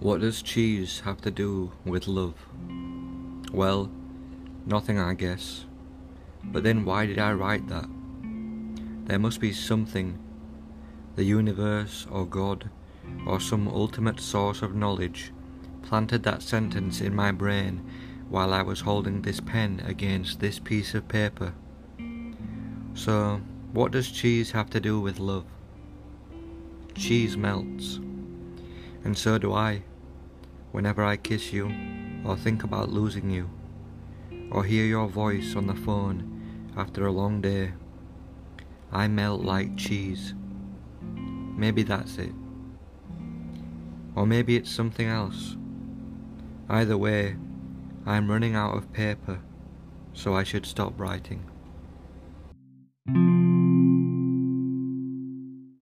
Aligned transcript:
What 0.00 0.22
does 0.22 0.40
cheese 0.40 1.00
have 1.00 1.20
to 1.20 1.30
do 1.30 1.72
with 1.84 2.08
love? 2.08 2.34
Well, 3.52 3.90
nothing, 4.64 4.98
I 4.98 5.12
guess. 5.12 5.66
But 6.42 6.62
then 6.62 6.86
why 6.86 7.04
did 7.04 7.18
I 7.18 7.34
write 7.34 7.68
that? 7.68 7.86
There 9.04 9.18
must 9.18 9.40
be 9.40 9.52
something, 9.52 10.18
the 11.16 11.24
universe 11.24 12.06
or 12.10 12.24
God, 12.24 12.70
or 13.26 13.40
some 13.40 13.68
ultimate 13.68 14.20
source 14.20 14.62
of 14.62 14.74
knowledge, 14.74 15.32
planted 15.82 16.22
that 16.22 16.40
sentence 16.40 17.02
in 17.02 17.14
my 17.14 17.30
brain 17.30 17.84
while 18.30 18.54
I 18.54 18.62
was 18.62 18.80
holding 18.80 19.20
this 19.20 19.40
pen 19.40 19.82
against 19.84 20.40
this 20.40 20.58
piece 20.58 20.94
of 20.94 21.08
paper. 21.08 21.52
So, 22.94 23.42
what 23.74 23.92
does 23.92 24.10
cheese 24.10 24.52
have 24.52 24.70
to 24.70 24.80
do 24.80 24.98
with 24.98 25.18
love? 25.18 25.44
Cheese 26.94 27.36
melts, 27.36 28.00
and 29.04 29.16
so 29.16 29.38
do 29.38 29.52
I 29.52 29.82
whenever 30.72 31.04
I 31.04 31.16
kiss 31.16 31.52
you, 31.52 31.72
or 32.24 32.36
think 32.36 32.62
about 32.62 32.90
losing 32.90 33.30
you, 33.30 33.50
or 34.50 34.64
hear 34.64 34.84
your 34.84 35.08
voice 35.08 35.56
on 35.56 35.66
the 35.66 35.74
phone 35.74 36.70
after 36.76 37.06
a 37.06 37.12
long 37.12 37.40
day. 37.40 37.72
I 38.92 39.08
melt 39.08 39.42
like 39.42 39.76
cheese. 39.76 40.34
Maybe 41.02 41.82
that's 41.82 42.18
it. 42.18 42.32
Or 44.14 44.26
maybe 44.26 44.56
it's 44.56 44.70
something 44.70 45.06
else. 45.06 45.56
Either 46.68 46.96
way, 46.96 47.36
I'm 48.06 48.30
running 48.30 48.54
out 48.54 48.76
of 48.76 48.92
paper, 48.92 49.40
so 50.12 50.34
I 50.34 50.44
should 50.44 50.66
stop 50.66 50.98
writing. 50.98 51.44